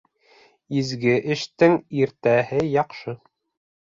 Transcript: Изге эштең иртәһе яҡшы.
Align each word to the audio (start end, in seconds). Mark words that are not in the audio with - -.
Изге 0.81 1.13
эштең 1.35 1.77
иртәһе 2.01 2.67
яҡшы. 2.79 3.19